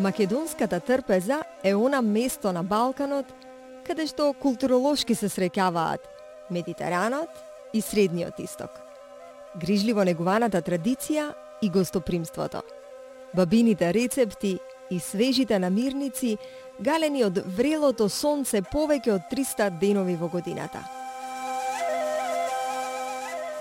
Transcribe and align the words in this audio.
Македонската 0.00 0.80
трпеза 0.80 1.42
е 1.64 1.74
она 1.74 2.02
место 2.02 2.52
на 2.52 2.62
Балканот 2.64 3.26
каде 3.84 4.06
што 4.08 4.30
културолошки 4.32 5.12
се 5.12 5.28
среќаваат 5.28 6.00
Медитеранот 6.48 7.28
и 7.76 7.82
Средниот 7.84 8.40
исток. 8.40 8.70
Грижливо 9.60 10.04
негуваната 10.08 10.62
традиција 10.64 11.34
и 11.60 11.68
гостопримството. 11.68 12.62
Бабините 13.36 13.92
рецепти 13.92 14.56
и 14.90 15.00
свежите 15.00 15.58
намирници 15.58 16.38
галени 16.80 17.24
од 17.28 17.44
врелото 17.44 18.08
сонце 18.08 18.64
повеќе 18.64 19.18
од 19.20 19.28
300 19.28 19.70
денови 19.84 20.16
во 20.16 20.32
годината. 20.32 20.80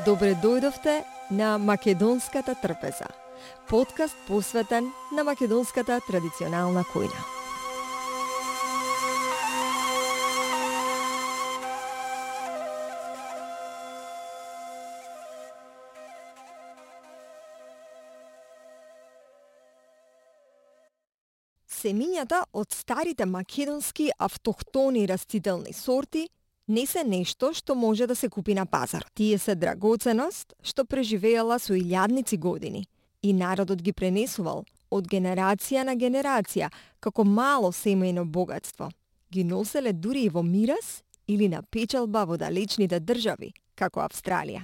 Добре 0.05 0.37
дојдовте 0.39 1.01
на 1.31 1.57
Македонската 1.57 2.55
трпеза 2.55 3.11
подкаст 3.69 4.15
посветен 4.27 4.91
на 5.15 5.23
македонската 5.23 5.99
традиционална 6.07 6.83
којна. 6.93 7.21
Семињата 21.69 22.43
од 22.53 22.73
старите 22.73 23.25
македонски 23.25 24.09
автохтони 24.17 25.07
растителни 25.07 25.73
сорти 25.73 26.27
не 26.67 26.85
се 26.85 27.03
нешто 27.03 27.53
што 27.53 27.75
може 27.75 28.07
да 28.07 28.15
се 28.15 28.29
купи 28.29 28.53
на 28.53 28.65
пазар. 28.65 29.05
Тие 29.13 29.37
се 29.37 29.55
драгоценост 29.55 30.53
што 30.63 30.85
преживеала 30.85 31.59
со 31.59 31.73
илјадници 31.73 32.37
години– 32.37 32.85
и 33.21 33.33
народот 33.33 33.81
ги 33.81 33.93
пренесувал 33.93 34.65
од 34.91 35.07
генерација 35.07 35.83
на 35.85 35.95
генерација 35.95 36.69
како 36.99 37.23
мало 37.23 37.71
семејно 37.71 38.25
богатство. 38.25 38.89
Ги 39.31 39.43
носеле 39.43 39.93
дури 39.93 40.25
и 40.25 40.29
во 40.29 40.43
мирас 40.43 41.03
или 41.27 41.47
на 41.47 41.61
печалба 41.61 42.25
во 42.25 42.37
далечните 42.37 42.99
држави, 42.99 43.53
како 43.75 44.01
Австралија. 44.01 44.63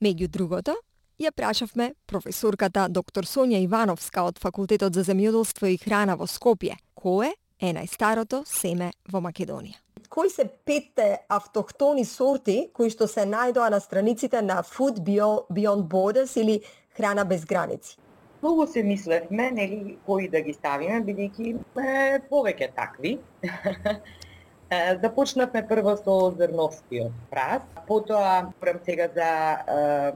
Меѓу 0.00 0.28
другото, 0.28 0.76
ја 1.18 1.30
прашавме 1.34 1.92
професорката 2.06 2.88
доктор 2.88 3.26
Сонја 3.26 3.62
Ивановска 3.62 4.24
од 4.24 4.38
Факултетот 4.38 4.94
за 4.94 5.04
земјоделство 5.06 5.70
и 5.70 5.78
храна 5.78 6.16
во 6.16 6.26
Скопје, 6.30 6.78
кое 6.94 7.34
е 7.60 7.72
најстарото 7.74 8.44
семе 8.46 8.92
во 9.10 9.22
Македонија. 9.24 9.83
Кои 10.14 10.30
се 10.30 10.44
петте 10.64 11.18
автохтони 11.28 12.04
сорти 12.06 12.68
кои 12.70 12.86
што 12.94 13.08
се 13.10 13.24
најдоа 13.26 13.66
на 13.74 13.80
страниците 13.82 14.38
на 14.46 14.60
Food 14.62 15.00
Beyond 15.02 15.88
Borders 15.90 16.36
или 16.38 16.60
храна 16.94 17.24
без 17.24 17.42
граници. 17.44 17.96
Многу 18.42 18.66
се 18.66 18.82
мислевме, 18.82 19.50
нели, 19.50 19.96
кои 20.06 20.28
да 20.28 20.38
ги 20.40 20.52
ставиме, 20.54 21.00
бидејќи 21.02 21.48
е, 21.82 22.20
повеќе 22.30 22.68
такви. 22.76 23.16
Започнавме 25.02 25.62
прво 25.66 25.96
со 25.98 26.14
зрновскиот 26.38 27.16
прас, 27.32 27.64
потоа 27.88 28.52
прем 28.60 28.78
сега 28.86 29.08
за 29.16 29.30
е, 29.74 30.12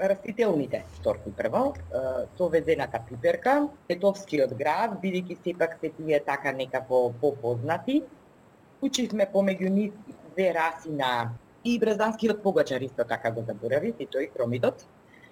растителните 0.00 0.80
сорти 1.02 1.34
прво, 1.36 1.74
со 2.38 2.48
везената 2.48 3.02
пиперка, 3.10 3.68
етовскиот 3.92 4.56
град, 4.56 4.96
бидејќи 5.04 5.36
сепак 5.44 5.76
се 5.84 5.92
тие 6.00 6.22
така 6.24 6.52
некако 6.52 7.12
попознати. 7.20 8.00
Учивме 8.82 9.26
помеѓу 9.34 9.68
нив 9.68 9.92
две 10.32 10.52
раси 10.54 10.90
на 10.90 11.32
и 11.64 11.78
брезанскиот 11.78 12.42
погачар 12.42 12.80
исто 12.80 13.04
така 13.04 13.30
го 13.30 13.44
заборави, 13.44 13.94
и 13.98 14.06
тој 14.06 14.32
кромидот 14.32 14.86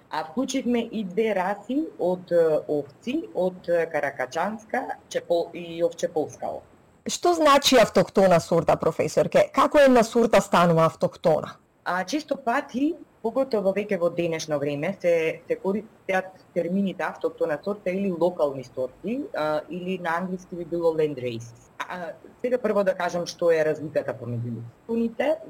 а 0.09 0.23
вклучивме 0.23 0.79
и 0.91 1.03
две 1.03 1.33
раси 1.35 1.83
од 1.99 2.31
овци 2.67 3.15
од 3.35 3.69
Каракачанска 3.91 4.81
чепол, 5.09 5.49
и 5.53 5.83
овчеполска 5.85 6.49
овца. 6.49 6.65
Што 7.09 7.33
значи 7.33 7.77
автохтона 7.77 8.39
сорта, 8.41 8.75
професорке? 8.77 9.47
Како 9.53 9.79
една 9.81 10.03
сорта 10.03 10.41
станува 10.41 10.85
автохтона? 10.89 11.55
А 11.85 12.03
често 12.05 12.37
пати, 12.37 12.95
поготово 13.23 13.73
веќе 13.75 13.99
во 13.99 14.09
денешно 14.15 14.59
време, 14.59 14.93
се, 15.01 15.41
се 15.47 15.55
користат 15.59 16.31
термините 16.53 17.03
автохтона 17.03 17.59
сорта 17.63 17.91
или 17.91 18.11
локални 18.11 18.63
сорти, 18.63 19.19
а, 19.35 19.61
или 19.69 19.99
на 19.99 20.17
англиски 20.17 20.55
би 20.55 20.65
било 20.65 20.93
land 20.95 21.19
race. 21.19 21.51
А, 21.79 22.11
сега 22.41 22.57
прво 22.57 22.83
да 22.83 22.95
кажам 22.95 23.25
што 23.27 23.51
е 23.51 23.63
разликата 23.65 24.13
помеѓу 24.13 24.55
нив. 24.55 24.65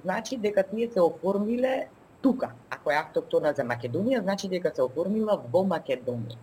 значи 0.03 0.37
дека 0.37 0.63
тие 0.63 0.89
се 0.89 1.01
оформиле 1.01 1.89
тука. 2.21 2.51
Ако 2.69 2.91
е 2.91 2.95
автохтона 2.95 3.53
за 3.53 3.63
Македонија, 3.63 4.21
значи 4.21 4.49
дека 4.49 4.71
се 4.75 4.81
оформила 4.81 5.37
во 5.51 5.63
Македонија. 5.63 6.37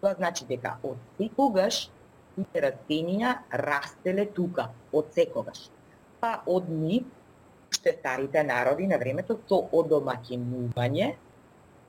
Тоа 0.00 0.14
значи 0.14 0.46
дека 0.48 0.76
од 0.82 0.96
секогаш 1.18 1.88
тие 2.36 2.62
растенија 2.62 3.36
растеле 3.52 4.26
тука, 4.26 4.70
од 4.92 5.12
секогаш. 5.12 5.68
Па 6.20 6.40
од 6.46 6.68
нив, 6.68 7.04
уште 7.70 7.92
старите 7.98 8.42
народи 8.42 8.86
на 8.86 8.98
времето, 8.98 9.38
со 9.48 9.62
одомакинување 9.72 11.14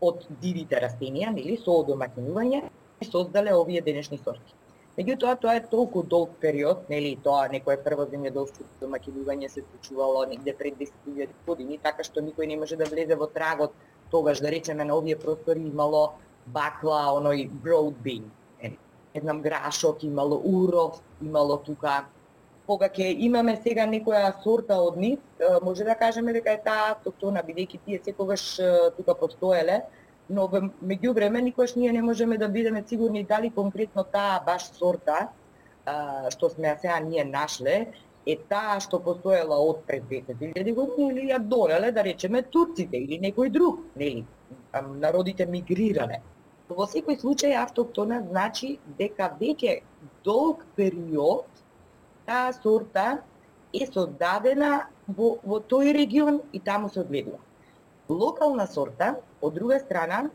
од 0.02 0.28
дивите 0.42 0.80
растенија, 0.82 1.34
нели, 1.34 1.58
со 1.58 1.80
одомакинување, 1.84 2.64
создале 3.12 3.54
овие 3.54 3.82
денешни 3.82 4.20
сорти. 4.22 4.56
Меѓутоа, 4.98 5.36
тоа 5.42 5.58
е 5.60 5.66
толку 5.70 6.02
долг 6.02 6.38
период, 6.42 6.88
нели, 6.90 7.12
тоа 7.24 7.46
некое 7.54 7.78
прво 7.78 8.08
земјоделско 8.10 8.66
домакинување 8.82 9.50
се 9.54 9.62
случувало 9.66 10.26
негде 10.26 10.56
пред 10.58 10.80
10.000 10.80 11.36
години, 11.46 11.78
така 11.84 12.06
што 12.06 12.24
никој 12.26 12.50
не 12.50 12.58
може 12.58 12.80
да 12.80 12.90
влезе 12.90 13.16
во 13.16 13.28
трагот 13.30 13.76
тогаш, 14.10 14.42
да 14.42 14.50
речеме, 14.52 14.86
на 14.86 14.98
овие 14.98 15.20
простори 15.20 15.62
имало 15.62 16.18
бакла, 16.48 17.04
оној 17.14 17.46
broad 17.62 18.02
bean, 18.02 18.26
не 19.18 19.22
знам, 19.22 19.42
грашок, 19.42 20.04
имало 20.04 20.42
уров, 20.44 21.02
имало 21.22 21.58
тука 21.58 22.06
кога 22.68 22.90
ќе 22.92 23.14
имаме 23.28 23.56
сега 23.64 23.86
некоја 23.88 24.34
сорта 24.44 24.78
од 24.84 24.98
нив, 25.00 25.20
може 25.64 25.86
да 25.88 25.96
кажеме 25.96 26.34
дека 26.36 26.52
е 26.52 26.64
таа 26.64 26.92
автохтона, 26.96 27.44
бидејќи 27.48 27.80
тие 27.86 28.00
секогаш 28.04 28.44
тука 28.98 29.16
постоеле, 29.16 29.82
но 30.30 30.48
меѓу 30.52 31.14
време 31.16 31.42
никош 31.42 31.76
ние 31.76 31.92
не 31.92 32.02
можеме 32.02 32.38
да 32.38 32.50
бидеме 32.50 32.84
сигурни 32.88 33.24
дали 33.24 33.50
конкретно 33.50 34.04
таа 34.04 34.42
баш 34.46 34.72
сорта 34.76 35.30
што 36.34 36.50
сме 36.50 36.76
сега 36.82 37.00
ние 37.00 37.24
нашле 37.24 37.88
е 38.28 38.36
таа 38.50 38.80
што 38.84 39.00
постоела 39.00 39.56
од 39.56 39.86
пред 39.88 40.04
10.000 40.10 40.74
години 40.76 41.12
или 41.12 41.30
ја 41.32 41.40
донеле 41.40 41.92
да 41.96 42.04
речеме 42.04 42.42
турците 42.44 42.98
или 42.98 43.20
некој 43.24 43.50
друг, 43.50 43.80
нели? 43.96 44.26
Народите 44.74 45.46
мигрирале. 45.46 46.20
Во 46.68 46.84
секој 46.92 47.16
случај 47.22 47.56
автохтона 47.56 48.20
значи 48.28 48.80
дека 49.00 49.32
веќе 49.40 49.80
долг 50.28 50.66
период 50.76 51.57
таа 52.28 52.52
сорта 52.54 53.08
е 53.74 53.88
создадена 53.88 54.88
во, 55.08 55.38
во 55.44 55.60
тој 55.60 55.94
регион 55.96 56.42
и 56.54 56.60
таму 56.60 56.90
се 56.90 57.02
одведува. 57.02 57.40
Локална 58.10 58.68
сорта, 58.68 59.16
од 59.42 59.56
друга 59.56 59.80
страна, 59.80 60.28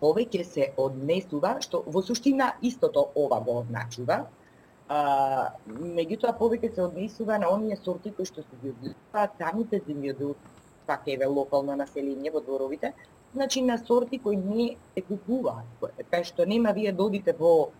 повеќе 0.00 0.44
се 0.46 0.68
однесува, 0.80 1.56
што 1.64 1.82
во 1.86 2.02
суштина 2.02 2.52
истото 2.62 3.08
ова 3.14 3.40
го 3.44 3.60
означува, 3.62 4.24
а, 4.88 5.00
меѓутоа 5.68 6.34
повеќе 6.38 6.74
се 6.74 6.82
однесува 6.86 7.38
на 7.38 7.50
оние 7.54 7.76
сорти 7.76 8.12
кои 8.16 8.26
што 8.26 8.42
се 8.42 8.60
ги 8.62 8.72
одгледуваат 8.74 9.38
самите 9.38 9.82
земјоделци, 9.86 10.54
пак 10.86 11.06
еве 11.06 11.26
локално 11.26 11.76
население 11.76 12.30
во 12.34 12.40
дворовите, 12.40 12.94
значи 13.34 13.62
на 13.62 13.78
сорти 13.78 14.18
кои 14.18 14.36
не 14.36 14.70
се 14.94 15.04
купуваат, 15.06 15.90
кај 16.10 16.24
што 16.32 16.46
нема 16.46 16.72
вие 16.74 16.92
да 16.92 17.02
додите 17.04 17.36
во 17.38 17.70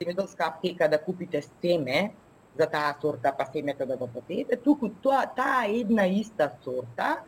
земјоделска 0.00 0.48
аптека 0.48 0.88
да 0.88 0.98
купите 1.02 1.42
семе 1.42 2.12
за 2.58 2.66
таа 2.66 2.96
сорта, 3.00 3.32
па 3.38 3.46
семето 3.52 3.86
да 3.86 3.96
го 3.96 4.06
посеете, 4.06 4.56
туку 4.56 4.88
тоа 5.02 5.26
таа 5.36 5.66
една 5.68 6.06
иста 6.06 6.50
сорта 6.64 7.22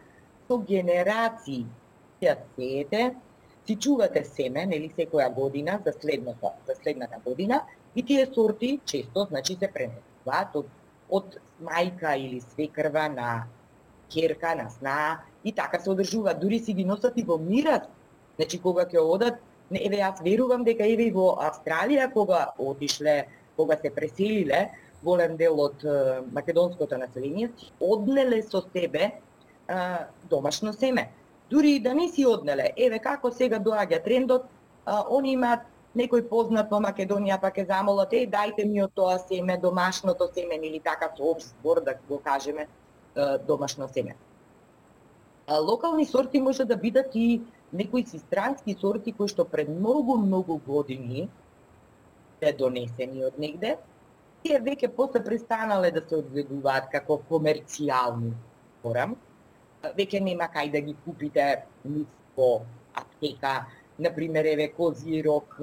со 0.49 0.59
генерации 0.59 1.67
ја 2.23 2.37
сеете, 2.57 3.15
си 3.67 3.77
чувате 3.77 4.25
семе, 4.25 4.67
нели 4.67 4.89
секоја 4.89 5.29
година 5.35 5.81
за 5.85 5.93
следната 5.93 6.53
за 6.67 6.75
следната 6.83 7.21
година 7.25 7.63
и 7.95 8.03
тие 8.03 8.27
сорти 8.35 8.81
често 8.85 9.27
значи 9.31 9.57
се 9.61 9.69
пренесуваат 9.69 10.57
од 10.57 10.67
од 11.11 11.37
мајка 11.65 12.15
или 12.17 12.41
свекрва 12.41 13.09
на 13.09 13.29
керка, 14.13 14.55
на 14.55 14.71
сна 14.71 15.21
и 15.45 15.53
така 15.53 15.81
се 15.81 15.91
одржува. 15.91 16.35
Дури 16.35 16.59
си 16.59 16.73
ги 16.73 16.85
носат 16.85 17.17
и 17.17 17.23
во 17.23 17.39
мират. 17.39 17.89
Значи 18.37 18.61
кога 18.61 18.85
ќе 18.85 19.01
одат, 19.01 19.41
еве 19.73 20.01
јас 20.01 20.23
верувам 20.25 20.65
дека 20.65 20.87
еве 20.87 21.09
и 21.09 21.15
во 21.15 21.35
Австралија 21.41 22.13
кога 22.13 22.53
отишле, 22.59 23.27
кога 23.57 23.77
се 23.77 23.91
преселиле, 23.91 24.69
голем 25.03 25.37
дел 25.37 25.61
од 25.61 25.85
македонското 26.33 26.99
население, 26.99 27.51
однеле 27.81 28.43
со 28.43 28.63
себе 28.73 29.13
а, 29.69 30.07
домашно 30.31 30.73
семе. 30.73 31.11
Дури 31.51 31.77
и 31.77 31.81
да 31.81 31.95
не 31.95 32.09
си 32.09 32.27
однеле, 32.27 32.73
еве 32.77 32.99
како 32.99 33.31
сега 33.33 33.59
доаѓа 33.59 34.05
трендот, 34.05 34.49
а, 34.85 35.05
они 35.11 35.33
имаат 35.33 35.67
некој 35.97 36.29
познат 36.29 36.71
во 36.71 36.81
Македонија 36.85 37.41
па 37.41 37.51
ке 37.51 37.65
замолат, 37.65 38.13
е, 38.13 38.27
дајте 38.27 38.67
ми 38.69 38.83
од 38.83 38.93
тоа 38.95 39.19
семе, 39.19 39.57
домашното 39.59 40.29
семе, 40.35 40.61
или 40.63 40.81
така 40.81 41.11
со 41.17 41.25
общ 41.25 41.47
збор 41.47 41.81
да 41.81 41.95
го 42.09 42.19
кажеме, 42.19 42.69
домашно 43.47 43.89
семе. 43.89 44.17
А, 45.47 45.59
локални 45.59 46.07
сорти 46.07 46.41
може 46.41 46.65
да 46.65 46.77
бидат 46.77 47.15
и 47.15 47.41
некои 47.73 48.07
си 48.07 48.19
странски 48.19 48.77
сорти 48.81 49.13
кои 49.13 49.29
што 49.29 49.45
пред 49.45 49.69
многу, 49.69 50.17
многу 50.17 50.59
години 50.67 51.29
се 52.39 52.53
донесени 52.53 53.25
од 53.25 53.39
негде, 53.39 53.79
тие 54.43 54.61
веќе 54.61 54.91
после 54.97 55.23
престанале 55.25 55.91
да 55.95 56.03
се 56.09 56.21
одгледуваат 56.21 56.91
како 56.93 57.21
комерцијални 57.31 58.33
порам. 58.83 59.17
Веќе 59.99 60.21
нема 60.23 60.49
кај 60.55 60.73
да 60.73 60.81
ги 60.83 60.95
купите 61.05 61.49
низ 61.85 62.07
во 62.37 62.63
аптека. 62.95 63.67
Например, 63.99 64.45
еве 64.45 64.69
козирок 64.69 65.59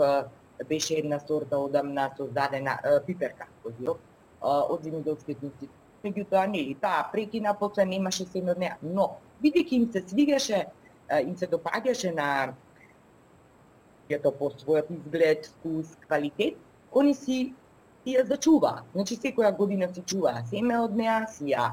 беше 0.70 1.00
една 1.00 1.20
сорта 1.20 1.58
одамна 1.60 2.10
создадена 2.18 2.78
пиперка 3.08 3.48
козирок 3.64 4.00
од 4.42 4.84
земјоделскиот 4.84 5.44
институт. 5.44 5.82
Меѓутоа, 6.06 6.46
нели, 6.46 6.76
таа 6.78 7.08
прекина, 7.12 7.56
после 7.58 7.86
немаше 7.90 8.28
се 8.30 8.44
од 8.46 8.60
неа. 8.62 8.76
Но, 8.84 9.18
бидејќи 9.42 9.74
им 9.80 9.88
се 9.92 10.04
свигаше, 10.06 10.60
им 11.24 11.34
се 11.38 11.48
допаѓаше 11.50 12.12
на 12.14 12.28
јето 14.10 14.32
по 14.38 14.52
својот 14.54 14.92
изглед, 14.94 15.50
вкус, 15.56 15.96
квалитет, 16.06 16.60
они 16.94 17.16
си 17.16 17.56
ја 18.14 18.26
зачува. 18.28 18.84
Значи, 18.94 19.18
секоја 19.18 19.56
година 19.58 19.90
си 19.94 20.04
чува 20.06 20.36
семе 20.50 20.78
од 20.80 20.96
неа, 20.96 21.26
си 21.28 21.54
ја 21.54 21.72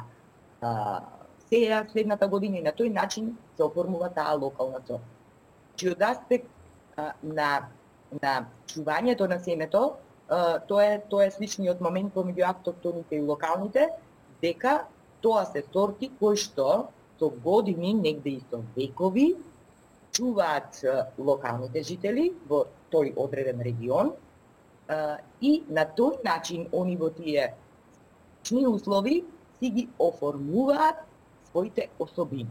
сеја 1.50 1.82
следната 1.92 2.28
година 2.28 2.58
и 2.58 2.62
на 2.62 2.72
тој 2.72 2.92
начин 2.92 3.36
се 3.56 3.64
оформува 3.64 4.08
таа 4.14 4.34
локална 4.40 4.80
сорта. 4.86 5.04
Значи, 5.72 5.90
од 5.90 6.02
аспект 6.02 6.48
на, 7.22 7.68
на 8.22 8.32
чувањето 8.66 9.28
на 9.28 9.38
семето, 9.40 9.96
тоа 10.68 10.84
е 10.84 11.00
тоа 11.10 11.26
е 11.26 11.30
сличниот 11.30 11.80
момент 11.80 12.14
помеѓу 12.14 12.48
автохтоните 12.48 13.16
и 13.16 13.20
локалните, 13.20 13.88
дека 14.42 14.84
тоа 15.22 15.44
се 15.46 15.64
сорти 15.72 16.10
кои 16.20 16.36
што 16.36 16.88
со 17.18 17.28
години, 17.44 17.94
негде 17.94 18.38
и 18.38 18.44
со 18.50 18.62
векови, 18.76 19.34
чуваат 20.12 20.82
локалните 21.18 21.82
жители 21.82 22.32
во 22.48 22.66
тој 22.92 23.14
одреден 23.16 23.60
регион 23.64 24.12
и 25.40 25.62
на 25.68 25.86
тој 25.86 26.24
начин 26.24 26.68
они 26.72 26.96
во 26.96 27.10
тие 27.10 27.54
чни 28.42 28.66
услови 28.66 29.24
си 29.60 29.70
ги 29.70 29.88
оформуваат 29.98 31.04
своите 31.50 31.88
особини. 31.98 32.50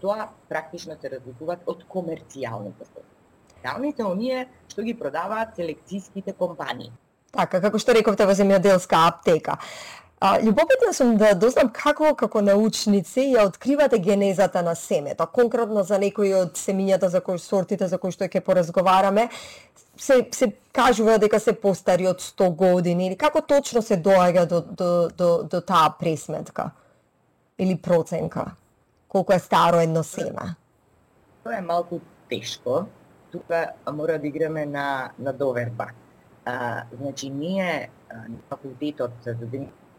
Тоа 0.00 0.30
практично 0.48 0.96
се 1.00 1.10
разликуваат 1.12 1.66
од 1.68 1.84
комерцијалните 1.84 2.86
сорти. 2.88 3.12
Реалните 3.62 4.04
оние 4.04 4.46
што 4.72 4.82
ги 4.82 4.94
продаваат 4.98 5.58
селекцијските 5.58 6.32
компании. 6.32 6.92
Така, 7.32 7.60
како 7.60 7.78
што 7.78 7.92
рековте 7.92 8.26
во 8.26 8.34
земјоделска 8.36 9.06
аптека. 9.08 9.58
А, 10.22 10.36
љубопитна 10.38 10.92
сум 10.94 11.16
да 11.18 11.32
дознам 11.34 11.68
како 11.74 12.12
како 12.14 12.40
научници 12.46 13.24
ја 13.34 13.46
откривате 13.48 13.98
генезата 13.98 14.62
на 14.62 14.74
семето. 14.78 15.26
Конкретно 15.26 15.82
за 15.82 15.98
некои 15.98 16.30
од 16.38 16.54
семињата 16.60 17.10
за 17.10 17.20
кои 17.20 17.38
сортите 17.42 17.88
за 17.90 17.98
кои 17.98 18.14
што 18.14 18.28
ќе 18.30 18.40
поразговараме, 18.40 19.28
се 19.96 20.28
се 20.32 20.52
кажува 20.72 21.18
дека 21.18 21.40
се 21.40 21.52
постари 21.60 22.06
од 22.08 22.20
100 22.20 22.50
години 22.56 23.06
или 23.06 23.16
како 23.16 23.40
точно 23.40 23.82
се 23.82 23.96
доаѓа 23.96 24.46
до 24.46 24.60
до 24.60 25.08
до, 25.16 25.42
до 25.42 25.60
таа 25.60 25.94
пресметка 25.98 26.70
или 27.58 27.76
проценка? 27.76 28.52
Колку 29.08 29.32
е 29.32 29.38
старо 29.38 29.80
едно 29.80 30.02
семе? 30.02 30.54
Тоа 31.44 31.58
е 31.58 31.60
малку 31.60 32.00
тешко. 32.30 32.86
Тука 33.32 33.72
мора 33.92 34.18
да 34.18 34.26
играме 34.26 34.66
на 34.66 35.10
на 35.18 35.32
доверба 35.32 35.86
А, 36.44 36.84
значи, 37.00 37.30
ние 37.30 37.90
на 38.10 38.38
факултетот 38.50 39.10
за 39.22 39.36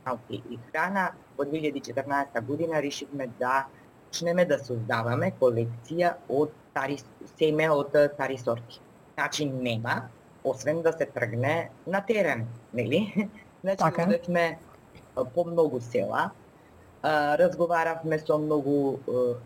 науки 0.05 0.43
и 0.49 0.59
храна 0.71 1.11
во 1.37 1.45
2014 1.45 2.41
година 2.41 2.81
решивме 2.81 3.27
да 3.39 3.65
почнеме 4.07 4.45
да 4.45 4.59
создаваме 4.59 5.31
колекција 5.39 6.17
од 6.29 6.51
стари 6.71 6.97
семе 7.37 7.69
од 7.71 7.95
стари 8.13 8.37
сорти. 8.37 8.81
Значи 9.13 9.45
нема, 9.45 10.01
освен 10.43 10.81
да 10.81 10.93
се 10.93 11.05
тргне 11.05 11.69
на 11.87 12.05
терен, 12.05 12.47
нели? 12.73 13.29
Значи, 13.61 13.77
така. 13.77 14.03
одевме 14.03 14.59
по 15.35 15.45
многу 15.45 15.81
села, 15.81 16.31
разговаравме 17.39 18.19
со 18.19 18.37
многу 18.37 18.99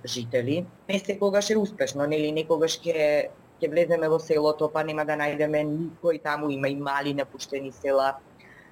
жители. 0.05 0.65
Не 0.89 0.99
секогаш 0.99 1.49
е 1.49 1.57
успешно, 1.57 2.07
нели? 2.07 2.31
Некогаш 2.31 2.79
ќе 2.81 3.29
ќе 3.57 3.69
влеземе 3.69 4.09
во 4.09 4.19
селото, 4.21 4.69
па 4.69 4.83
нема 4.85 5.05
да 5.05 5.17
најдеме 5.17 5.63
никој 5.65 6.21
таму, 6.23 6.49
има 6.49 6.69
и 6.69 6.75
мали 6.75 7.13
напуштени 7.13 7.71
села. 7.71 8.15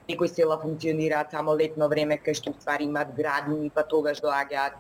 Некои 0.10 0.30
села 0.30 0.60
функционираат 0.62 1.32
само 1.32 1.56
летно 1.58 1.90
време, 1.90 2.20
кај 2.22 2.38
што 2.38 2.54
ствари 2.54 2.86
имат 2.86 3.16
градини, 3.18 3.70
па 3.74 3.84
тогаш 3.84 4.22
доаѓаат. 4.22 4.78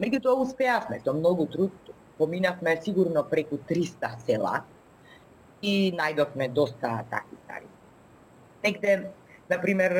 меѓутоа 0.00 0.38
успеавме, 0.40 1.00
со 1.04 1.12
многу 1.12 1.46
труд, 1.46 1.72
поминавме 2.18 2.80
сигурно 2.82 3.24
преку 3.24 3.58
300 3.58 4.18
села 4.26 4.62
и 5.64 5.92
најдовме 5.96 6.50
доста 6.52 6.98
такви 7.10 7.38
стари. 7.44 7.68
Негде, 8.64 8.92
например, 9.50 9.96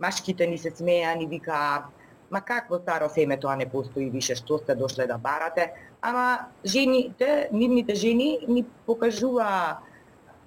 машките 0.00 0.46
ни 0.46 0.58
се 0.58 0.70
смеа, 0.70 1.14
ни 1.18 1.26
вика, 1.26 1.90
ма 2.30 2.40
какво 2.40 2.78
старо 2.78 3.08
семе 3.10 3.36
тоа 3.40 3.56
не 3.56 3.66
постои 3.66 4.10
више, 4.10 4.38
што 4.38 4.58
сте 4.58 4.74
дошле 4.78 5.06
да 5.10 5.18
барате? 5.18 5.72
ама 6.04 6.38
жените, 6.64 7.48
нивните 7.52 7.94
жени 7.94 8.38
ни 8.48 8.64
покажува 8.86 9.80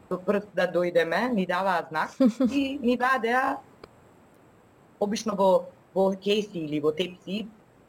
со 0.07 0.17
прст 0.21 0.51
да 0.53 0.67
дојдеме, 0.69 1.33
ни 1.33 1.45
даваа 1.49 1.87
знак 1.89 2.13
и 2.53 2.77
ни 2.81 2.95
вадеа 2.97 3.57
обично 5.01 5.33
во 5.35 5.65
во 5.95 6.11
кеси 6.13 6.61
или 6.61 6.79
во 6.79 6.91
тепси 6.93 7.47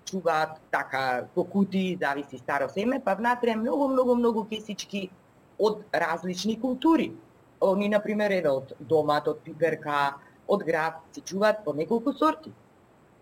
чуваат 0.09 0.57
така 0.73 1.29
по 1.35 1.45
кути, 1.45 1.99
зависи 2.01 2.39
старо 2.39 2.69
семе, 2.73 3.01
па 3.05 3.15
внатре 3.15 3.57
многу 3.57 3.89
многу 3.89 4.15
многу 4.15 4.45
кесички 4.45 5.11
од 5.59 5.83
различни 5.93 6.61
култури. 6.61 7.13
Они 7.61 7.89
на 7.89 8.01
пример 8.01 8.33
еве 8.33 8.51
од 8.51 8.73
домат, 8.79 9.29
од 9.29 9.41
пиперка, 9.43 10.15
од 10.47 10.63
град, 10.65 11.01
се 11.13 11.21
чуваат 11.21 11.65
по 11.65 11.75
неколку 11.75 12.13
сорти. 12.13 12.53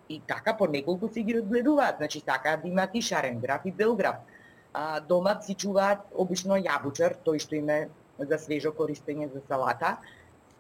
И 0.08 0.20
така 0.20 0.56
по 0.56 0.66
неколку 0.66 1.08
се 1.08 1.22
ги 1.22 1.38
одгледуваат, 1.38 1.96
значи 1.98 2.20
сакаат 2.20 2.62
да 2.62 2.68
имаат 2.68 2.90
и 2.94 3.02
шарен 3.02 3.40
граф 3.40 3.64
и 3.64 3.72
бел 3.72 3.96
граф. 3.96 4.16
а, 4.76 5.00
домат 5.00 5.44
си 5.44 5.54
чуваат 5.54 6.02
обично 6.12 6.58
јабучар, 6.60 7.16
тој 7.24 7.40
што 7.40 7.56
име 7.56 7.88
за 8.18 8.36
свежо 8.38 8.74
користење 8.76 9.30
за 9.32 9.40
салата. 9.48 9.96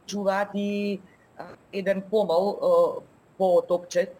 Чуваат 0.06 0.54
и 0.54 1.00
а, 1.36 1.44
еден 1.72 2.00
помал 2.10 3.02
по 3.36 3.60
топчет 3.68 4.16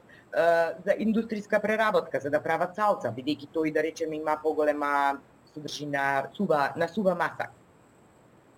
за 0.85 0.93
индустријска 1.01 1.63
преработка, 1.63 2.21
за 2.21 2.29
да 2.31 2.43
прават 2.45 2.77
салца, 2.77 3.09
бидејќи 3.09 3.49
тој 3.55 3.73
да 3.73 3.81
речеме 3.83 4.17
има 4.17 4.37
поголема 4.43 5.17
содржина 5.57 6.29
сува 6.37 6.73
на 6.77 6.89
сува 6.89 7.15
маса. 7.15 7.49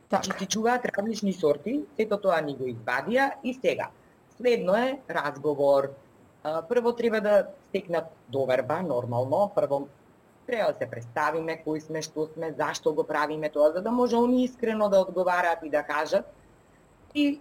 Так. 0.08 0.24
Значи 0.24 0.46
чуваат 0.46 0.84
различни 0.84 1.32
сорти, 1.32 1.84
сето 1.96 2.18
тоа 2.18 2.40
ни 2.40 2.56
го 2.56 2.64
извадија 2.64 3.38
и 3.44 3.54
сега. 3.54 3.90
Следно 4.36 4.74
е 4.74 4.98
разговор. 5.10 5.92
Прво 6.42 6.92
треба 6.96 7.20
да 7.20 7.46
стекнат 7.68 8.08
доверба, 8.28 8.82
нормално. 8.82 9.50
Прво 9.54 9.88
треба 10.46 10.72
да 10.72 10.78
се 10.78 10.90
представиме 10.90 11.60
кои 11.62 11.80
сме, 11.80 12.02
што 12.02 12.28
сме, 12.32 12.54
зашто 12.56 12.94
го 12.94 13.04
правиме 13.04 13.50
тоа, 13.52 13.72
за 13.72 13.82
да 13.82 13.92
може 13.92 14.16
они 14.16 14.44
искрено 14.44 14.88
да 14.88 15.00
одговараат 15.00 15.58
и 15.64 15.70
да 15.70 15.82
кажат. 15.82 16.24
И 17.14 17.40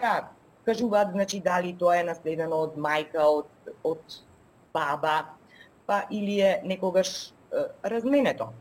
да, 0.00 0.28
кажуваат, 0.64 1.12
значи, 1.12 1.40
дали 1.40 1.76
тоа 1.76 2.00
е 2.00 2.08
наследено 2.08 2.64
од 2.64 2.80
мајка, 2.80 3.20
од, 3.20 3.74
од 3.84 4.20
баба, 4.72 5.36
па 5.86 6.06
или 6.10 6.40
е 6.40 6.60
некогаш 6.64 7.35
разменето. 7.82 8.52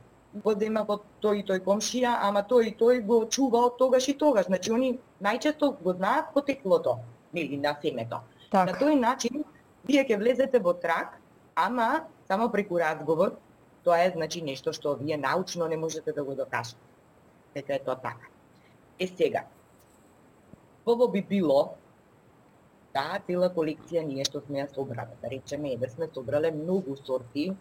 Го 0.43 0.53
зема 0.59 0.83
од 0.87 1.03
тој 1.23 1.41
и 1.41 1.45
тој 1.47 1.61
комшија, 1.63 2.17
ама 2.27 2.43
тој 2.43 2.71
и 2.71 2.75
тој 2.75 3.01
го 3.07 3.23
чува 3.31 3.65
од 3.69 3.77
тогаш 3.79 4.07
и 4.11 4.17
тогаш. 4.17 4.49
Значи, 4.51 4.71
они 4.71 4.97
најчесто 5.23 5.71
го 5.81 5.93
знаат 5.93 6.33
потеклото, 6.33 6.97
нели, 7.33 7.57
на 7.57 7.75
семето. 7.81 8.19
Так. 8.51 8.67
На 8.67 8.73
тој 8.75 8.99
начин, 8.99 9.45
вие 9.87 10.03
ќе 10.03 10.19
влезете 10.19 10.59
во 10.59 10.73
трак, 10.73 11.15
ама 11.55 12.05
само 12.27 12.49
преку 12.51 12.79
разговор, 12.79 13.37
Тоа 13.85 14.01
е 14.01 14.09
значи 14.09 14.41
нешто 14.41 14.71
што 14.73 14.95
вие 14.97 15.17
научно 15.17 15.67
не 15.69 15.77
можете 15.77 16.11
да 16.11 16.23
го 16.23 16.33
докажете. 16.35 16.81
Дека 17.53 17.75
е 17.75 17.79
тоа 17.79 17.95
така. 17.95 18.27
Е 18.99 19.07
сега, 19.07 19.45
Ово 20.85 21.07
би 21.07 21.21
било 21.21 21.75
таа 22.93 23.19
цела 23.27 23.49
колекција 23.53 24.01
ние 24.05 24.25
што 24.25 24.41
сме 24.41 24.63
ја 24.63 24.67
собрале. 24.73 25.13
Да 25.21 25.29
речеме, 25.29 25.73
еве 25.73 25.89
сме 25.89 26.07
собрале 26.13 26.51
многу 26.51 26.95
сорти 26.97 27.51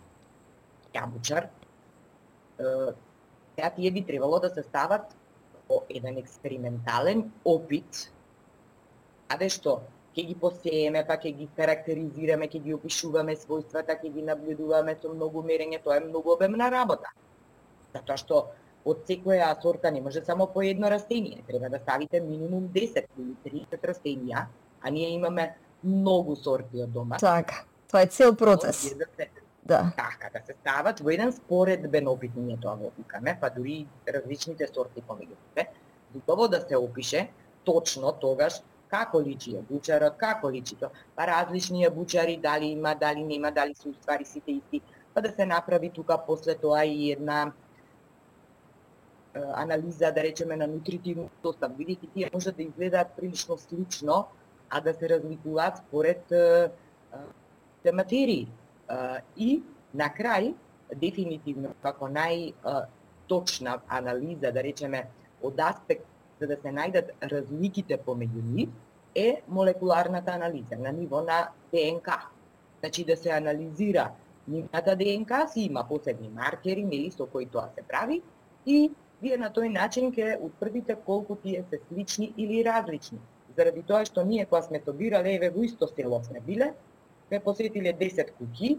јабучар. 0.94 1.48
Сега 2.58 3.70
тие 3.76 3.90
би 3.90 4.04
требало 4.06 4.40
да 4.40 4.50
се 4.54 4.62
стават 4.62 5.14
во 5.68 5.82
еден 5.88 6.18
експериментален 6.18 7.30
опит, 7.44 8.10
аде 9.28 9.48
што 9.48 9.80
ќе 10.14 10.26
ги 10.28 10.34
посееме, 10.38 11.02
па 11.06 11.16
ќе 11.18 11.32
ги 11.34 11.48
карактеризираме, 11.56 12.48
ќе 12.50 12.60
ги 12.62 12.74
опишуваме 12.74 13.34
својствата, 13.38 13.96
ќе 13.98 14.12
ги 14.14 14.22
наблюдуваме 14.22 14.96
со 15.00 15.10
многу 15.10 15.42
мерење, 15.42 15.80
тоа 15.82 15.98
е 15.98 16.04
многу 16.06 16.34
обемна 16.36 16.70
работа. 16.70 17.10
Затоа 17.94 18.18
што 18.20 18.44
од 18.84 19.06
секоја 19.08 19.48
сорта 19.62 19.90
не 19.90 20.02
може 20.04 20.22
само 20.24 20.46
по 20.46 20.62
едно 20.62 20.90
растение, 20.90 21.42
треба 21.48 21.70
да 21.72 21.80
ставите 21.80 22.20
минимум 22.20 22.68
10 22.74 23.06
или 23.18 23.36
30 23.44 23.86
растенија, 23.90 24.46
а 24.82 24.90
ние 24.90 25.08
имаме 25.14 25.54
многу 25.82 26.36
сорти 26.36 26.82
од 26.82 26.92
дома. 26.92 27.16
Така, 27.18 27.64
тоа 27.90 28.04
е 28.04 28.06
цел 28.06 28.36
процес. 28.36 28.94
Да, 28.98 29.08
се, 29.16 29.30
да. 29.66 29.92
Така, 29.96 30.38
да 30.38 30.46
се 30.46 30.54
стават 30.60 31.00
во 31.00 31.10
еден 31.10 31.32
споредбен 31.32 32.08
опит, 32.08 32.32
ние 32.36 32.56
тоа 32.60 32.76
го 32.76 32.92
викаме, 32.98 33.38
па 33.40 33.50
дури 33.50 33.86
различните 34.08 34.68
сорти 34.68 35.02
помеѓу 35.02 35.36
себе, 35.48 35.68
убаво 36.16 36.48
да 36.48 36.60
се 36.60 36.76
опише 36.76 37.28
точно 37.64 38.12
тогаш 38.12 38.60
како 38.88 39.20
личи 39.20 39.56
ја 39.56 39.62
бучарот, 39.64 40.18
како 40.20 40.50
личи 40.52 40.76
тоа, 40.76 40.92
па 41.16 41.26
различни 41.26 41.84
е 41.84 41.90
бучари, 41.90 42.36
дали 42.36 42.66
има, 42.76 42.94
дали 42.94 43.24
нема, 43.24 43.50
дали 43.50 43.74
се 43.74 43.88
уствари 43.88 44.24
сите 44.24 44.52
исти, 44.52 44.80
па 45.14 45.22
да 45.22 45.32
се 45.32 45.46
направи 45.46 45.90
тука 45.90 46.18
после 46.26 46.54
тоа 46.54 46.84
и 46.84 47.12
една 47.12 47.52
анализа, 49.34 50.12
да 50.12 50.22
речеме, 50.22 50.56
на 50.56 50.66
нутритивен 50.66 51.28
состав, 51.42 51.72
бидејќи 51.72 52.12
тие 52.14 52.30
може 52.32 52.52
да 52.52 52.62
изгледаат 52.62 53.16
прилично 53.16 53.56
слично, 53.58 54.26
а 54.70 54.80
да 54.80 54.94
се 54.94 55.08
разликуваат 55.08 55.78
според 55.78 56.22
те 57.82 57.92
материи. 57.92 58.48
И 59.36 59.62
на 59.94 60.08
крај, 60.10 60.54
дефинитивно, 61.00 61.74
како 61.82 62.08
најточна 62.08 63.78
анализа, 63.88 64.52
да 64.52 64.62
речеме, 64.62 65.06
од 65.42 65.60
аспект 65.60 66.06
за 66.40 66.48
да 66.50 66.56
се 66.60 66.72
најдат 66.74 67.12
разликите 67.30 67.98
помеѓу 67.98 68.42
нив, 68.42 68.68
е 69.14 69.42
молекуларната 69.48 70.32
анализа 70.32 70.76
на 70.76 70.92
ниво 70.92 71.22
на 71.22 71.48
ДНК. 71.72 72.18
Значи 72.80 73.04
да 73.04 73.16
се 73.16 73.30
анализира 73.30 74.10
нивната 74.48 74.96
ДНК, 74.96 75.46
си 75.48 75.60
има 75.60 75.84
посебни 75.88 76.28
маркери, 76.28 76.84
нели, 76.84 77.10
со 77.10 77.26
кои 77.26 77.46
тоа 77.46 77.68
се 77.74 77.82
прави, 77.82 78.22
и 78.66 78.90
вие 79.22 79.38
на 79.38 79.48
тој 79.50 79.70
начин 79.72 80.10
ќе 80.12 80.36
утврдите 80.40 80.96
колку 81.06 81.36
тие 81.36 81.64
се 81.70 81.80
слични 81.88 82.32
или 82.36 82.64
различни. 82.64 83.18
Заради 83.56 83.82
тоа 83.82 84.04
што 84.04 84.24
ние 84.24 84.44
кога 84.44 84.62
сме 84.62 84.82
собирале, 84.84 85.36
еве 85.38 85.50
во 85.50 85.62
исто 85.64 85.88
село 85.88 86.20
сме 86.24 86.40
биле, 86.40 86.74
ме 87.30 87.40
посетиле 87.40 87.92
10 87.92 88.32
куки, 88.38 88.78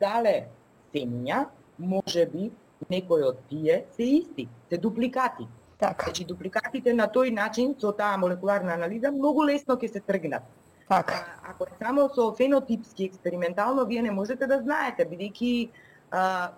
дале 0.00 0.48
семиња, 0.94 1.46
може 1.78 2.26
би 2.26 2.50
некои 2.90 3.22
од 3.22 3.38
тие 3.48 3.84
се 3.96 4.02
исти, 4.02 4.48
се 4.68 4.78
дупликати. 4.78 5.46
Така. 5.78 6.04
Значи 6.04 6.24
дупликатите 6.24 6.94
на 6.94 7.08
тој 7.10 7.32
начин 7.34 7.74
со 7.78 7.92
таа 7.92 8.18
молекуларна 8.18 8.74
анализа 8.74 9.10
многу 9.10 9.46
лесно 9.46 9.76
ќе 9.76 9.92
се 9.92 10.00
тргнат. 10.00 10.42
Така. 10.88 11.14
А, 11.14 11.50
ако 11.50 11.64
е 11.64 11.74
само 11.78 12.08
со 12.14 12.32
фенотипски 12.34 13.04
експериментално, 13.04 13.86
вие 13.86 14.02
не 14.02 14.10
можете 14.10 14.46
да 14.46 14.60
знаете, 14.62 15.06
бидејќи 15.06 15.68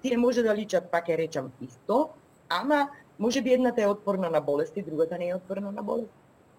тие 0.02 0.16
може 0.16 0.42
да 0.42 0.54
личат, 0.54 0.90
па 0.90 1.00
ќе 1.00 1.16
речам, 1.18 1.52
исто, 1.60 2.10
ама 2.48 2.88
може 3.18 3.42
би 3.42 3.52
едната 3.52 3.82
е 3.82 3.86
отпорна 3.86 4.30
на 4.30 4.40
болести, 4.40 4.82
другата 4.82 5.18
не 5.18 5.28
е 5.28 5.34
отпорна 5.34 5.72
на 5.72 5.82
болести. 5.82 6.14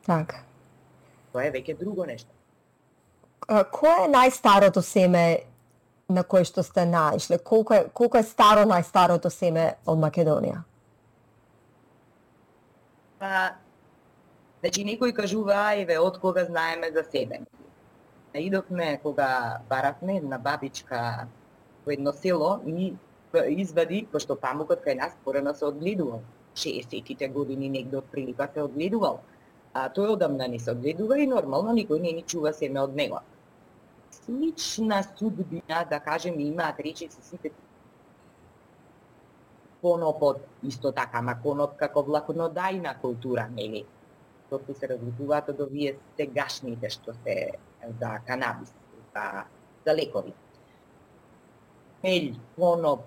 Така. 0.05 0.43
Тоа 1.33 1.45
е 1.45 1.51
веќе 1.51 1.77
друго 1.77 2.05
нешто. 2.05 2.34
Кој 3.45 4.05
е 4.05 4.09
најстарото 4.09 4.81
семе 4.81 5.25
на 6.09 6.23
кое 6.23 6.45
што 6.49 6.63
сте 6.65 6.85
наишле? 6.89 7.37
Колку 7.37 7.73
е, 7.73 7.83
колку 7.93 8.17
е 8.17 8.23
старо 8.25 8.63
најстарото 8.65 9.29
семе 9.29 9.75
од 9.85 9.99
Македонија? 10.01 10.63
Па, 13.19 13.53
значи 14.63 14.83
некои 14.83 15.13
кажува, 15.13 15.75
еве, 15.77 15.99
од 16.01 16.17
кога 16.21 16.45
знаеме 16.45 16.89
за 16.91 17.03
себе. 17.03 17.43
Идовме 18.33 18.97
кога 19.03 19.61
баравме 19.69 20.17
една 20.17 20.37
бабичка 20.37 21.27
во 21.85 21.93
едно 21.93 22.13
село, 22.13 22.59
и 22.65 22.95
извади, 23.61 24.07
пошто 24.11 24.35
памукот 24.35 24.81
кај 24.81 24.97
нас 24.97 25.13
порано 25.23 25.53
се 25.53 25.65
одгледувал. 25.65 26.21
60-тите 26.55 27.29
години 27.29 27.69
негде 27.69 27.97
од 27.97 28.09
прилика 28.11 28.49
се 28.53 28.65
одгледувал. 28.65 29.21
А 29.73 29.89
тој 29.93 30.15
одамна 30.17 30.47
не 30.47 30.59
се 30.59 30.71
одгледува 30.71 31.19
и 31.19 31.27
нормално 31.27 31.77
никој 31.77 32.01
не 32.01 32.11
ни 32.11 32.23
чува 32.23 32.53
семе 32.53 32.81
од 32.81 32.95
него. 32.95 33.21
Слична 34.25 35.03
судбина, 35.17 35.85
да 35.89 35.99
кажем, 35.99 36.39
имаат 36.39 36.79
речиси 36.79 37.21
сите 37.21 37.51
конопот 39.81 40.41
исто 40.63 40.91
така, 40.91 41.21
ма 41.21 41.35
коноп 41.43 41.75
како 41.77 42.01
влакнодајна 42.01 42.95
култура, 43.01 43.45
нели? 43.53 43.83
Тоа 44.49 44.73
се 44.73 44.89
разликуваат 44.89 45.51
од 45.53 45.61
овие 45.61 45.93
сегашните 46.17 46.89
што 46.89 47.13
се 47.21 47.35
за 47.99 48.17
канабис, 48.25 48.73
за, 49.13 49.45
за 49.85 49.93
лекови 49.93 50.33
мел, 52.05 52.33
коноп, 52.55 53.01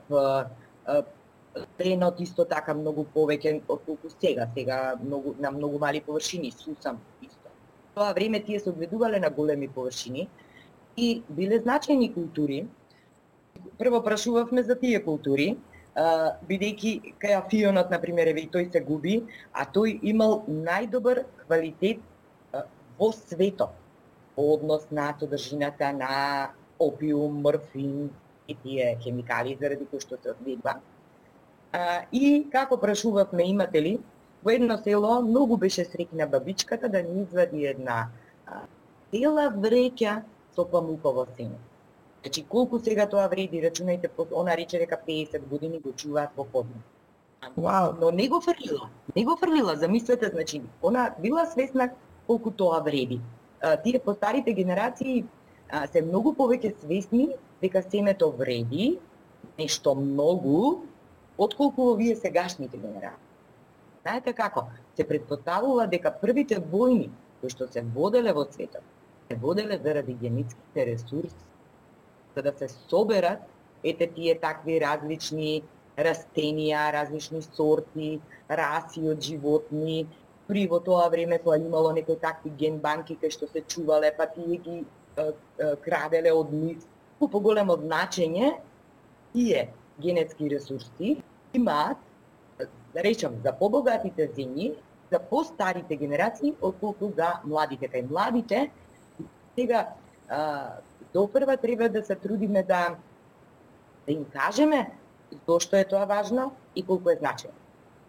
тренот 1.79 2.21
исто 2.21 2.45
така 2.49 2.75
многу 2.75 3.07
повеќе 3.15 3.55
од 3.69 3.83
колку 3.87 4.11
сега, 4.15 4.49
сега 4.55 4.79
многу, 5.03 5.35
на 5.39 5.51
многу 5.55 5.79
мали 5.79 6.01
површини, 6.01 6.51
сусам 6.53 7.01
исто. 7.23 7.51
Тоа 7.95 8.13
време 8.13 8.41
тие 8.45 8.61
се 8.61 8.71
одведувале 8.71 9.21
на 9.21 9.31
големи 9.31 9.69
површини 9.69 10.29
и 10.99 11.09
биле 11.28 11.61
значајни 11.62 12.11
култури. 12.14 12.67
Прво 13.78 14.02
прашувавме 14.02 14.62
за 14.67 14.75
тие 14.78 15.00
култури, 15.05 15.49
бидејќи 16.50 17.14
кај 17.23 17.35
афионот, 17.38 17.90
например, 17.90 18.31
еве 18.31 18.47
и 18.47 18.52
тој 18.55 18.71
се 18.73 18.81
губи, 18.87 19.19
а 19.52 19.67
тој 19.67 19.99
имал 20.12 20.43
најдобар 20.47 21.25
квалитет 21.45 22.02
во 22.99 23.12
светот 23.12 23.75
по 24.37 24.52
однос 24.55 24.87
на 24.90 25.12
содржината 25.21 25.93
на 25.93 26.50
опиум, 26.78 27.43
морфин, 27.43 28.11
и 28.49 28.55
тие 28.55 28.97
хемикали 29.02 29.57
заради 29.61 29.87
кои 29.87 30.00
што 30.00 30.17
се 30.23 30.33
одвидува. 30.33 30.78
И 32.12 32.49
како 32.52 32.78
прашувавме 32.81 33.45
имате 33.52 33.83
ли, 33.83 33.99
во 34.43 34.55
едно 34.55 34.78
село 34.78 35.21
многу 35.23 35.57
беше 35.57 35.85
срекна 35.85 36.26
бабичката 36.26 36.88
да 36.88 37.02
ни 37.02 37.23
извади 37.23 37.67
една 37.69 38.09
цела 39.12 39.50
вреќа 39.52 40.23
со 40.59 40.65
памуково 40.65 41.27
сено. 41.37 41.59
Значи, 42.23 42.43
колку 42.43 42.79
сега 42.81 43.07
тоа 43.07 43.29
вреди, 43.29 43.62
рачунајте, 43.62 44.11
она 44.35 44.57
рече 44.57 44.79
дека 44.79 44.99
50 45.07 45.49
години 45.49 45.79
го 45.79 45.93
чуваат 45.93 46.31
во 46.37 46.45
подно. 46.45 46.83
Wow. 47.57 47.95
Но 48.00 48.11
не 48.11 48.29
го 48.29 48.41
фрлила, 48.41 48.91
не 49.15 49.25
го 49.25 49.37
фрлила, 49.37 49.77
замислете, 49.77 50.29
значи, 50.29 50.62
она 50.83 51.15
била 51.19 51.47
свесна 51.47 51.91
колку 52.27 52.50
тоа 52.50 52.81
вреди. 52.81 53.21
А, 53.61 53.77
тие 53.77 54.00
постарите 54.00 54.53
генерации 54.53 55.25
а, 55.71 55.87
се 55.87 56.03
многу 56.03 56.35
повеќе 56.35 56.75
свесни 56.81 57.37
дека 57.62 57.83
семето 57.83 58.31
вреди 58.31 58.99
нешто 59.59 59.95
многу, 59.95 60.83
отколку 61.38 61.85
во 61.91 61.95
вие 61.95 62.17
сегашните 62.17 62.77
генерации. 62.77 63.27
Знаете 64.03 64.33
како? 64.33 64.67
Се 64.97 65.07
предпоставува 65.07 65.87
дека 65.87 66.11
првите 66.11 66.59
војни 66.59 67.11
кои 67.41 67.50
што 67.50 67.69
се 67.71 67.83
воделе 67.95 68.33
во 68.35 68.45
светот, 68.50 68.83
се 69.28 69.37
воделе 69.37 69.80
заради 69.85 70.14
генетските 70.14 70.87
ресурси, 70.87 71.44
за 72.37 72.42
да 72.42 72.52
се 72.58 72.68
соберат 72.68 73.38
ете 73.85 74.06
тие 74.06 74.35
такви 74.40 74.80
различни 74.80 75.62
растенија, 75.99 76.92
различни 76.94 77.42
сорти, 77.42 78.20
раси 78.49 79.02
од 79.11 79.20
животни, 79.23 80.06
при 80.49 80.66
во 80.66 80.78
тоа 80.80 81.08
време 81.12 81.38
кога 81.38 81.58
имало 81.58 81.92
некои 81.92 82.16
такви 82.16 82.50
ген 82.50 82.78
банки 82.80 83.18
кај 83.20 83.30
што 83.35 83.47
се 83.50 83.61
чувале, 83.61 84.12
па 84.16 84.26
тие 84.26 84.56
ги 84.56 84.85
краделе 85.85 86.32
од 86.32 86.52
нив 86.54 86.87
поголемо 87.18 87.76
значење 87.76 88.54
тие 89.35 89.68
генетски 90.00 90.49
ресурси 90.49 91.16
имаат, 91.52 91.99
да 92.94 93.02
речам, 93.02 93.35
за 93.44 93.52
побогатите 93.52 94.28
земји, 94.37 94.75
за 95.11 95.18
постарите 95.18 95.97
генерации, 95.97 96.54
отколку 96.61 97.11
за 97.16 97.40
младите. 97.44 97.88
Кај 97.88 98.06
младите, 98.08 98.70
сега, 99.59 99.88
допрва 101.15 101.57
треба 101.57 101.88
да 101.88 102.05
се 102.05 102.15
трудиме 102.15 102.62
да, 102.62 102.97
да 104.07 104.12
им 104.12 104.25
кажеме 104.25 104.91
зошто 105.49 105.77
е 105.77 105.85
тоа 105.85 106.07
важно 106.07 106.53
и 106.77 106.83
колку 106.87 107.11
е 107.11 107.17
значено. 107.19 107.53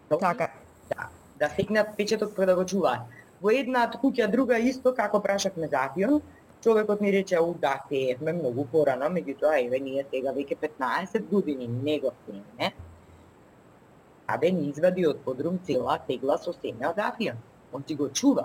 Така. 0.08 0.48
Да, 0.88 1.08
да 1.38 1.48
стекнат 1.48 1.96
печетот 1.96 2.34
кога 2.34 2.46
да 2.46 2.54
го 2.54 2.64
чуваат. 2.64 3.00
Во 3.42 3.50
една 3.50 3.86
куќа 3.90 4.28
друга 4.30 4.58
исто, 4.58 4.92
како 4.94 5.20
прашавме 5.24 5.68
за 5.68 5.86
Афион, 5.88 6.20
човекот 6.62 7.00
ми 7.00 7.12
рече, 7.12 7.40
у 7.40 7.54
да, 7.54 7.80
сеевме 7.88 8.32
многу 8.32 8.66
порано, 8.68 9.08
меѓутоа, 9.08 9.64
еве, 9.64 9.80
ние 9.80 10.04
сега 10.10 10.34
веќе 10.36 10.58
15 10.60 11.24
години 11.30 11.68
не 11.68 11.98
го 12.00 12.12
сееме. 12.26 12.72
Абе, 14.26 14.50
ни 14.52 14.68
извади 14.68 15.06
од 15.06 15.24
подрум 15.24 15.58
цела 15.64 15.98
тегла 16.06 16.36
со 16.38 16.52
семе 16.52 16.86
од 16.90 17.00
афија. 17.00 17.34
Он 17.72 17.84
си 17.86 17.94
го 17.94 18.10
чува. 18.12 18.44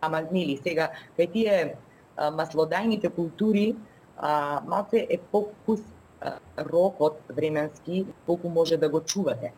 Ама, 0.00 0.24
нели, 0.32 0.58
сега, 0.58 0.90
кај 1.16 1.32
тие 1.32 1.54
а, 1.60 1.89
маслодајните 2.20 3.08
култури, 3.14 3.76
а, 4.16 4.60
малце 4.66 5.06
е 5.08 5.18
покус 5.32 5.80
рокот 6.58 7.20
временски, 7.28 8.06
колку 8.26 8.48
може 8.48 8.76
да 8.76 8.88
го 8.88 9.00
чувате. 9.00 9.52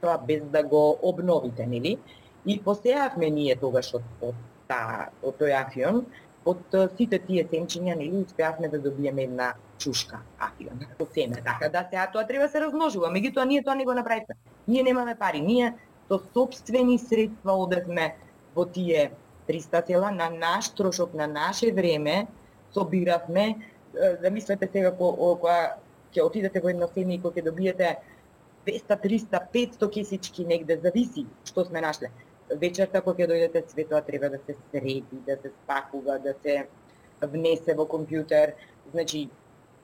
Тоа 0.00 0.18
без 0.18 0.42
да 0.44 0.62
го 0.62 0.98
обновите, 1.02 1.66
нели? 1.66 1.98
И 2.46 2.62
посеавме 2.62 3.30
ние 3.30 3.56
тогаш 3.56 3.94
од, 3.94 4.06
од, 4.22 4.34
та, 4.68 5.10
од 5.22 5.36
тој 5.36 5.52
афион, 5.58 6.04
од 6.48 6.76
сите 6.96 7.18
тие 7.26 7.44
семчиња 7.44 7.96
нели 7.98 8.22
успеавме 8.22 8.68
да 8.68 8.78
добиеме 8.78 9.26
една 9.28 9.52
чушка 9.78 10.22
афион 10.38 10.86
со 10.96 11.06
семе. 11.14 11.42
Така 11.44 11.68
да 11.68 11.84
сега 11.90 12.06
тоа 12.12 12.26
треба 12.26 12.46
да 12.46 12.52
се 12.52 12.60
размножува, 12.60 13.12
меѓутоа 13.12 13.44
ние 13.44 13.62
тоа 13.62 13.74
не 13.74 13.84
го 13.84 13.94
направивме. 13.94 14.38
Ние 14.68 14.82
немаме 14.82 15.18
пари, 15.18 15.40
ние 15.40 15.74
со 16.08 16.20
собствени 16.32 16.98
средства 16.98 17.52
одевме 17.52 18.14
во 18.54 18.64
тие 18.64 19.10
300 19.48 20.10
на 20.10 20.30
наш 20.30 20.70
трошок, 20.70 21.14
на 21.14 21.26
наше 21.26 21.72
време, 21.72 22.26
собиравме, 22.74 23.56
замислете 24.22 24.68
сега 24.72 24.92
кога 24.92 25.76
ќе 26.12 26.24
отидете 26.24 26.60
во 26.60 26.70
едно 26.70 26.88
семе 26.88 27.14
и 27.14 27.20
кога 27.20 27.40
ќе 27.40 27.44
добиете 27.44 27.96
200, 28.66 28.96
300, 29.00 29.40
500 29.52 29.90
кесички, 29.90 30.44
негде, 30.44 30.76
зависи 30.76 31.26
што 31.44 31.64
сме 31.64 31.80
нашле. 31.80 32.10
Вечерта 32.48 33.00
кога 33.00 33.24
ќе 33.24 33.30
дојдете 33.32 33.64
светоа 33.68 34.02
треба 34.04 34.28
да 34.28 34.38
се 34.46 34.56
среди, 34.70 35.04
да 35.26 35.36
се 35.40 35.50
спакува, 35.50 36.18
да 36.18 36.34
се 36.42 36.68
внесе 37.22 37.74
во 37.74 37.88
компјутер. 37.88 38.54
Значи, 38.92 39.28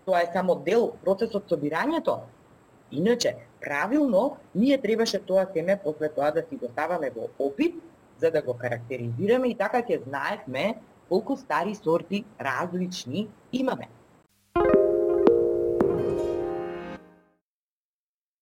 тоа 0.04 0.22
е 0.22 0.30
само 0.32 0.54
дел 0.54 0.92
процесот 1.04 1.48
собирањето. 1.48 2.20
Иначе, 2.92 3.36
правилно, 3.60 4.36
ние 4.54 4.78
требаше 4.78 5.18
тоа 5.18 5.46
семе 5.52 5.80
после 5.84 6.08
тоа 6.08 6.30
да 6.30 6.44
си 6.48 6.56
го 6.56 6.68
ставаме 6.72 7.10
во 7.10 7.28
опит, 7.38 7.74
за 8.20 8.30
да 8.30 8.42
го 8.42 8.54
карактеризираме 8.54 9.48
и 9.48 9.54
така 9.54 9.82
ќе 9.82 10.02
знаевме 10.04 10.74
колку 11.08 11.36
стари 11.36 11.74
сорти 11.74 12.24
различни 12.40 13.28
имаме. 13.52 13.88